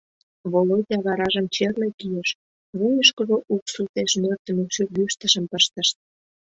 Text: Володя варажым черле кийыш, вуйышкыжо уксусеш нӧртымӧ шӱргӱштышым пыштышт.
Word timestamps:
Володя 0.51 0.97
варажым 1.05 1.45
черле 1.55 1.87
кийыш, 1.99 2.29
вуйышкыжо 2.77 3.37
уксусеш 3.53 4.11
нӧртымӧ 4.21 4.63
шӱргӱштышым 4.75 5.45
пыштышт. 5.51 5.95